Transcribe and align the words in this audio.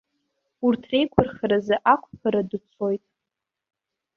Урҭ 0.65 0.81
реиқәырхаразы 0.91 1.75
ақәԥара 1.93 2.41
ду 2.49 2.59
цоит. 2.71 3.03